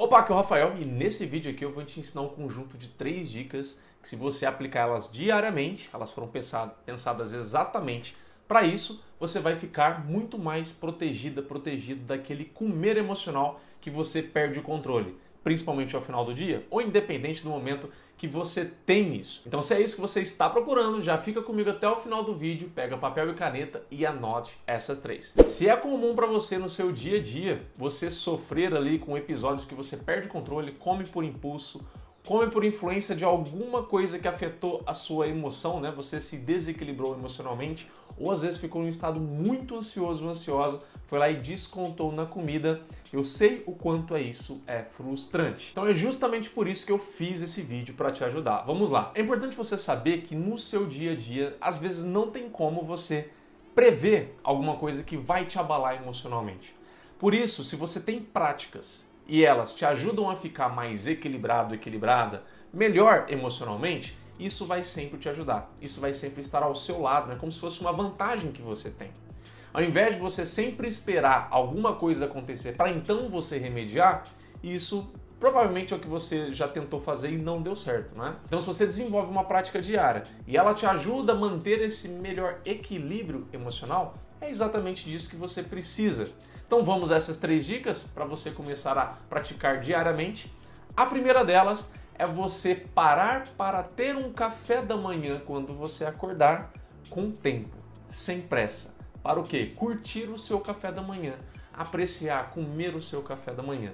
[0.00, 2.78] Opa, aqui é o Rafael e nesse vídeo aqui eu vou te ensinar um conjunto
[2.78, 6.30] de três dicas que se você aplicar elas diariamente, elas foram
[6.86, 8.16] pensadas exatamente
[8.46, 14.60] para isso, você vai ficar muito mais protegida, protegido daquele comer emocional que você perde
[14.60, 15.16] o controle
[15.48, 17.88] principalmente ao final do dia, ou independente do momento
[18.18, 19.40] que você tem isso.
[19.46, 22.34] Então, se é isso que você está procurando, já fica comigo até o final do
[22.34, 25.32] vídeo, pega papel e caneta e anote essas três.
[25.46, 29.66] Se é comum para você no seu dia a dia você sofrer ali com episódios
[29.66, 31.80] que você perde o controle, come por impulso,
[32.26, 35.90] come por influência de alguma coisa que afetou a sua emoção, né?
[35.96, 40.82] Você se desequilibrou emocionalmente ou às vezes ficou em um estado muito ansioso ou ansiosa
[41.08, 42.80] foi lá e descontou na comida.
[43.10, 45.70] Eu sei o quanto é isso é frustrante.
[45.72, 48.58] Então é justamente por isso que eu fiz esse vídeo para te ajudar.
[48.66, 49.10] Vamos lá.
[49.14, 52.84] É importante você saber que no seu dia a dia, às vezes não tem como
[52.84, 53.30] você
[53.74, 56.76] prever alguma coisa que vai te abalar emocionalmente.
[57.18, 62.42] Por isso, se você tem práticas e elas te ajudam a ficar mais equilibrado, equilibrada,
[62.72, 65.72] melhor emocionalmente, isso vai sempre te ajudar.
[65.80, 67.36] Isso vai sempre estar ao seu lado, né?
[67.40, 69.10] como se fosse uma vantagem que você tem.
[69.72, 74.24] Ao invés de você sempre esperar alguma coisa acontecer para então você remediar,
[74.62, 78.34] isso provavelmente é o que você já tentou fazer e não deu certo, né?
[78.46, 82.58] Então, se você desenvolve uma prática diária e ela te ajuda a manter esse melhor
[82.64, 86.28] equilíbrio emocional, é exatamente disso que você precisa.
[86.66, 90.52] Então, vamos a essas três dicas para você começar a praticar diariamente.
[90.96, 96.72] A primeira delas é você parar para ter um café da manhã quando você acordar
[97.08, 97.76] com tempo,
[98.08, 98.97] sem pressa.
[99.22, 99.72] Para o quê?
[99.76, 101.34] Curtir o seu café da manhã,
[101.72, 103.92] apreciar, comer o seu café da manhã.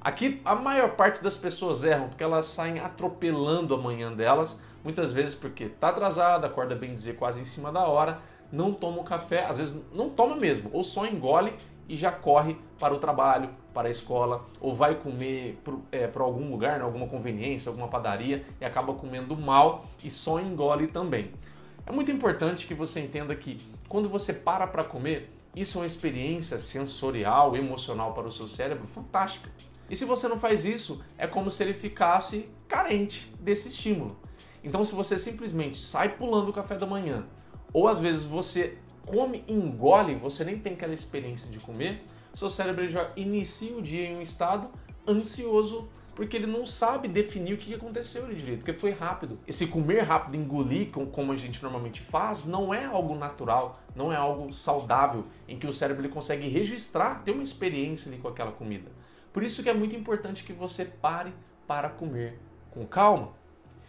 [0.00, 5.12] Aqui a maior parte das pessoas erram porque elas saem atropelando a manhã delas, muitas
[5.12, 8.18] vezes porque está atrasada, acorda bem dizer quase em cima da hora,
[8.50, 11.54] não toma o café, às vezes não toma mesmo, ou só engole
[11.88, 15.58] e já corre para o trabalho, para a escola, ou vai comer
[15.90, 20.40] é, para algum lugar, né, alguma conveniência, alguma padaria e acaba comendo mal e só
[20.40, 21.30] engole também.
[21.84, 25.86] É muito importante que você entenda que quando você para para comer, isso é uma
[25.86, 29.50] experiência sensorial, emocional para o seu cérebro fantástica.
[29.90, 34.16] E se você não faz isso, é como se ele ficasse carente desse estímulo.
[34.64, 37.26] Então, se você simplesmente sai pulando o café da manhã,
[37.72, 42.48] ou às vezes você come e engole, você nem tem aquela experiência de comer, seu
[42.48, 44.70] cérebro já inicia o dia em um estado
[45.06, 49.38] ansioso porque ele não sabe definir o que aconteceu ali direito, porque foi rápido.
[49.46, 54.16] Esse comer rápido, engolir, como a gente normalmente faz, não é algo natural, não é
[54.16, 58.52] algo saudável, em que o cérebro ele consegue registrar, ter uma experiência ali com aquela
[58.52, 58.90] comida.
[59.32, 61.32] Por isso que é muito importante que você pare
[61.66, 62.38] para comer
[62.70, 63.30] com calma.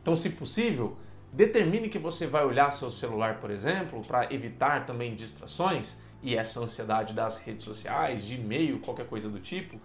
[0.00, 0.96] Então, se possível,
[1.32, 6.60] determine que você vai olhar seu celular, por exemplo, para evitar também distrações e essa
[6.60, 9.78] ansiedade das redes sociais, de e-mail, qualquer coisa do tipo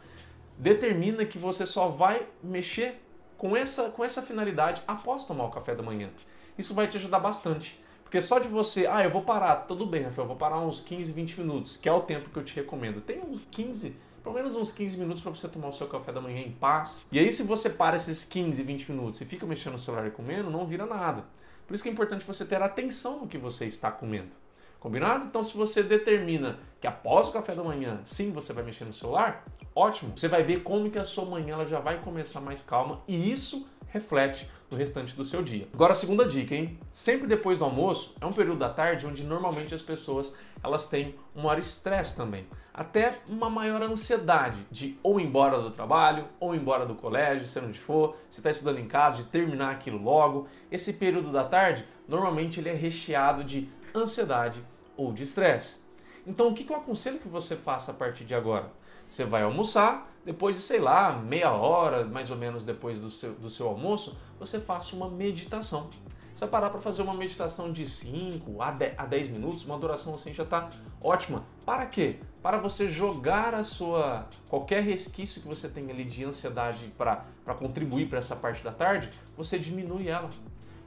[0.58, 3.02] determina que você só vai mexer
[3.38, 6.10] com essa, com essa finalidade após tomar o café da manhã.
[6.58, 7.82] Isso vai te ajudar bastante.
[8.04, 10.82] Porque só de você, ah, eu vou parar, tudo bem, Rafael, eu vou parar uns
[10.82, 13.00] 15, 20 minutos, que é o tempo que eu te recomendo.
[13.00, 16.20] Tem uns 15, pelo menos uns 15 minutos para você tomar o seu café da
[16.20, 17.08] manhã em paz.
[17.10, 20.12] E aí, se você para esses 15, 20 minutos e fica mexendo no celular e
[20.12, 21.24] comendo, não vira nada.
[21.66, 24.41] Por isso que é importante você ter atenção no que você está comendo.
[24.82, 25.28] Combinado?
[25.28, 28.92] Então, se você determina que após o café da manhã, sim, você vai mexer no
[28.92, 30.12] celular, ótimo.
[30.16, 33.32] Você vai ver como que a sua manhã ela já vai começar mais calma e
[33.32, 35.68] isso reflete no restante do seu dia.
[35.72, 36.80] Agora a segunda dica, hein?
[36.90, 40.34] Sempre depois do almoço é um período da tarde onde normalmente as pessoas
[40.64, 45.72] elas têm um maior estresse também, até uma maior ansiedade de ou ir embora do
[45.72, 49.26] trabalho, ou ir embora do colégio, seja onde for, se está estudando em casa, de
[49.26, 50.48] terminar aquilo logo.
[50.72, 54.62] Esse período da tarde normalmente ele é recheado de ansiedade
[54.98, 55.80] ou de estresse.
[56.28, 58.70] Então, o que eu aconselho que você faça a partir de agora?
[59.08, 63.34] Você vai almoçar, depois de, sei lá, meia hora, mais ou menos depois do seu,
[63.34, 65.90] do seu almoço, você faça uma meditação.
[66.34, 70.34] Você vai parar para fazer uma meditação de 5 a 10 minutos, uma duração assim
[70.34, 70.70] já está
[71.02, 71.46] ótima.
[71.66, 72.18] Para quê?
[72.42, 77.24] Para você jogar a sua qualquer resquício que você tem ali de ansiedade para
[77.58, 80.30] contribuir para essa parte da tarde, você diminui ela.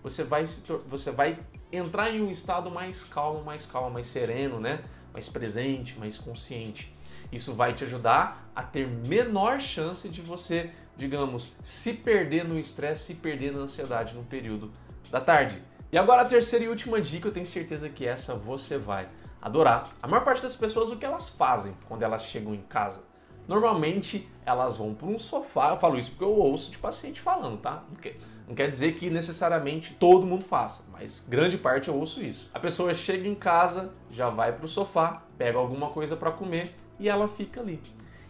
[0.04, 0.44] Você vai,
[0.86, 1.38] você vai
[1.72, 4.84] entrar em um estado mais calmo, mais calmo, mais sereno, né?
[5.14, 6.94] Mais presente, mais consciente.
[7.32, 13.04] Isso vai te ajudar a ter menor chance de você, digamos, se perder no estresse,
[13.04, 14.70] se perder na ansiedade no período
[15.10, 15.62] da tarde.
[15.90, 19.08] E agora a terceira e última dica, eu tenho certeza que essa você vai
[19.40, 19.88] adorar.
[20.02, 23.02] A maior parte das pessoas, o que elas fazem quando elas chegam em casa?
[23.46, 25.70] Normalmente elas vão para um sofá.
[25.70, 27.84] Eu falo isso porque eu ouço de paciente falando, tá?
[27.90, 32.50] Porque não quer dizer que necessariamente todo mundo faça, mas grande parte eu ouço isso.
[32.52, 36.70] A pessoa chega em casa, já vai para o sofá, pega alguma coisa para comer
[36.98, 37.80] e ela fica ali.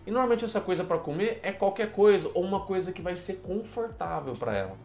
[0.07, 3.37] E normalmente essa coisa para comer é qualquer coisa ou uma coisa que vai ser
[3.37, 4.77] confortável para ela,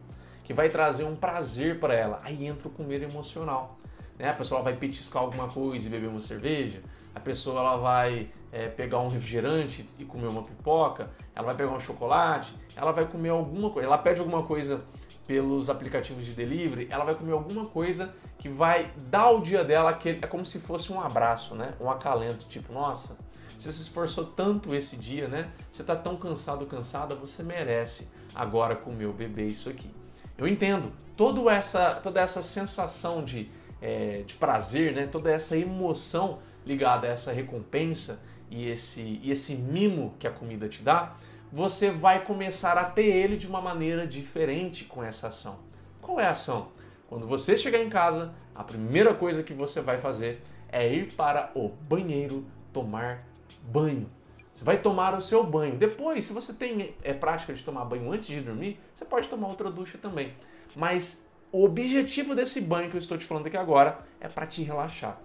[0.43, 2.21] que vai trazer um prazer para ela.
[2.23, 3.77] Aí entra o comer emocional.
[4.17, 4.29] Né?
[4.29, 6.81] A pessoa vai petiscar alguma coisa e beber uma cerveja,
[7.13, 11.71] a pessoa ela vai é, pegar um refrigerante e comer uma pipoca, ela vai pegar
[11.71, 14.83] um chocolate, ela vai comer alguma coisa, ela pede alguma coisa
[15.27, 19.91] pelos aplicativos de delivery, ela vai comer alguma coisa que vai dar ao dia dela
[19.91, 21.73] aquele, é como se fosse um abraço, né?
[21.79, 23.17] Um acalento, tipo, nossa,
[23.57, 25.51] você se esforçou tanto esse dia, né?
[25.69, 29.91] Você está tão cansado, cansada, você merece agora comer o bebê isso aqui.
[30.37, 35.07] Eu entendo toda essa, toda essa sensação de, é, de prazer, né?
[35.07, 40.67] Toda essa emoção ligada a essa recompensa e esse, e esse mimo que a comida
[40.67, 41.15] te dá,
[41.51, 45.59] você vai começar a ter ele de uma maneira diferente com essa ação.
[46.01, 46.69] Qual é a ação?
[47.07, 50.39] Quando você chegar em casa, a primeira coisa que você vai fazer
[50.71, 53.23] é ir para o banheiro tomar
[53.63, 54.09] banho.
[54.53, 55.77] Você vai tomar o seu banho.
[55.77, 59.47] Depois, se você tem é prática de tomar banho antes de dormir, você pode tomar
[59.47, 60.33] outra ducha também.
[60.75, 64.63] Mas o objetivo desse banho que eu estou te falando aqui agora é para te
[64.63, 65.19] relaxar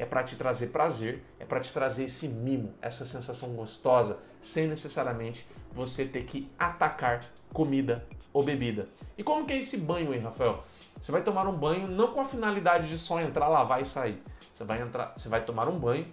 [0.00, 4.66] é para te trazer prazer, é para te trazer esse mimo, essa sensação gostosa, sem
[4.66, 7.20] necessariamente você ter que atacar
[7.52, 8.88] comida ou bebida.
[9.18, 10.64] E como que é esse banho aí, Rafael?
[10.98, 14.22] Você vai tomar um banho não com a finalidade de só entrar, lavar e sair.
[14.54, 16.06] Você vai entrar, você vai tomar um banho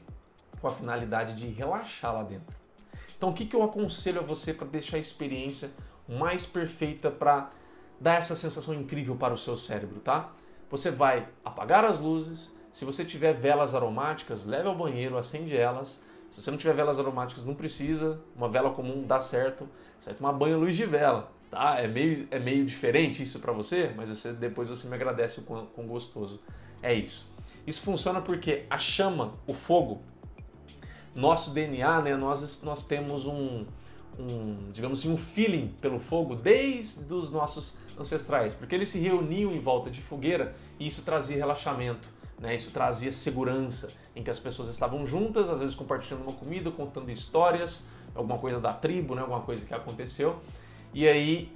[0.59, 2.55] com a finalidade de relaxar lá dentro.
[3.15, 5.71] Então, o que, que eu aconselho a você para deixar a experiência
[6.07, 7.51] mais perfeita para
[7.99, 10.31] dar essa sensação incrível para o seu cérebro, tá?
[10.69, 15.99] Você vai apagar as luzes, se você tiver velas aromáticas, leve ao banheiro, acende elas.
[16.29, 18.19] Se você não tiver velas aromáticas, não precisa.
[18.35, 19.67] Uma vela comum dá certo.
[19.97, 21.31] Você vai tomar banho luz de vela.
[21.49, 21.79] Tá?
[21.79, 25.65] É, meio, é meio diferente isso para você, mas você, depois você me agradece quão,
[25.67, 26.39] quão gostoso
[26.83, 27.33] é isso.
[27.65, 30.01] Isso funciona porque a chama, o fogo,
[31.15, 33.65] nosso DNA, né, nós, nós temos um,
[34.19, 39.51] um, digamos assim, um feeling pelo fogo desde os nossos ancestrais, porque eles se reuniam
[39.51, 42.09] em volta de fogueira e isso trazia relaxamento.
[42.39, 42.55] Né?
[42.55, 47.09] Isso trazia segurança, em que as pessoas estavam juntas, às vezes compartilhando uma comida, contando
[47.09, 49.21] histórias, alguma coisa da tribo, né?
[49.21, 50.35] alguma coisa que aconteceu.
[50.93, 51.51] E aí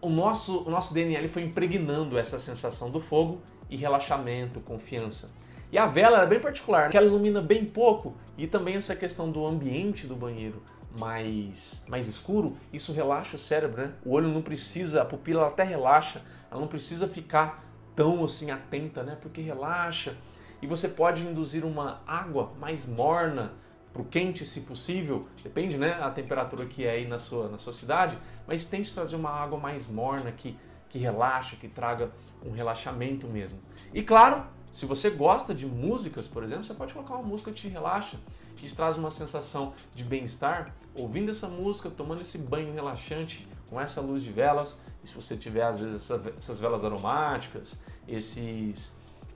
[0.00, 5.30] o nosso, o nosso DNA foi impregnando essa sensação do fogo e relaxamento, confiança.
[5.72, 9.30] E a vela é bem particular, que ela ilumina bem pouco e também essa questão
[9.30, 10.62] do ambiente do banheiro
[10.98, 13.92] mais, mais escuro, isso relaxa o cérebro, né?
[14.04, 17.64] O olho não precisa, a pupila até relaxa, ela não precisa ficar
[17.94, 19.16] tão assim atenta, né?
[19.20, 20.14] Porque relaxa
[20.60, 23.52] e você pode induzir uma água mais morna
[23.92, 27.56] para o quente, se possível, depende, né, a temperatura que é aí na sua, na
[27.56, 30.56] sua cidade, mas tente trazer uma água mais morna que,
[30.88, 32.10] que relaxa, que traga
[32.44, 33.58] um relaxamento mesmo.
[33.94, 37.62] E claro, se você gosta de músicas, por exemplo, você pode colocar uma música que
[37.62, 38.18] te relaxa,
[38.56, 43.80] que te traz uma sensação de bem-estar, ouvindo essa música, tomando esse banho relaxante com
[43.80, 44.78] essa luz de velas.
[45.02, 48.94] E se você tiver, às vezes, essa, essas velas aromáticas, esses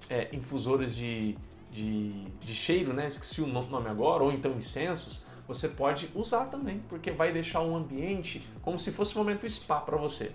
[0.09, 1.37] é, infusores de,
[1.73, 3.06] de, de, cheiro, né?
[3.09, 7.77] esqueci o nome agora, ou então incensos, você pode usar também, porque vai deixar um
[7.77, 10.32] ambiente como se fosse um momento spa para você.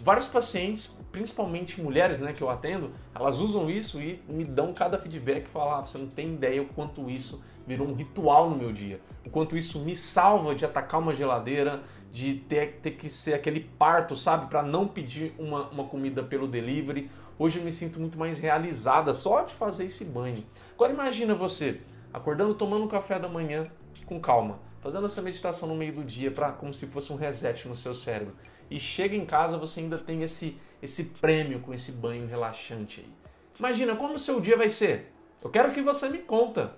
[0.00, 4.98] Vários pacientes, principalmente mulheres né, que eu atendo, elas usam isso e me dão cada
[4.98, 8.72] feedback, falar, ah, você não tem ideia o quanto isso virou um ritual no meu
[8.72, 11.82] dia, o quanto isso me salva de atacar uma geladeira,
[12.12, 16.46] de ter, ter que ser aquele parto, sabe, para não pedir uma, uma comida pelo
[16.46, 17.10] delivery.
[17.38, 20.42] Hoje eu me sinto muito mais realizada só de fazer esse banho.
[20.74, 21.80] Agora imagina você
[22.12, 23.66] acordando, tomando um café da manhã
[24.06, 27.66] com calma, fazendo essa meditação no meio do dia para como se fosse um reset
[27.66, 28.36] no seu cérebro.
[28.70, 33.10] E chega em casa você ainda tem esse esse prêmio com esse banho relaxante aí.
[33.58, 35.12] Imagina como o seu dia vai ser.
[35.42, 36.76] Eu quero que você me conta.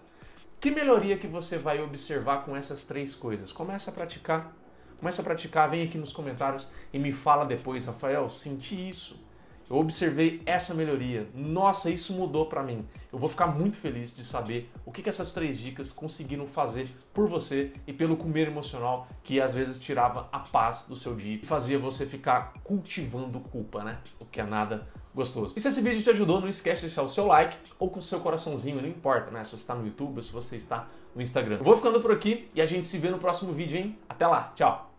[0.61, 3.53] Que melhoria que você vai observar com essas três coisas?
[3.53, 4.55] Começa a praticar.
[4.99, 9.21] Começa a praticar, vem aqui nos comentários e me fala depois, Rafael, senti isso.
[9.69, 11.29] Eu observei essa melhoria.
[11.35, 12.87] Nossa, isso mudou para mim.
[13.13, 16.89] Eu vou ficar muito feliz de saber o que, que essas três dicas conseguiram fazer
[17.13, 21.35] por você e pelo comer emocional que às vezes tirava a paz do seu dia
[21.35, 23.99] e fazia você ficar cultivando culpa, né?
[24.21, 25.55] O que é nada gostoso.
[25.57, 27.99] E se esse vídeo te ajudou, não esquece de deixar o seu like ou com
[27.99, 29.43] o seu coraçãozinho, não importa, né?
[29.43, 31.57] Se você está no YouTube ou se você está no Instagram.
[31.57, 33.99] Eu vou ficando por aqui e a gente se vê no próximo vídeo, hein?
[34.09, 34.96] Até lá, tchau!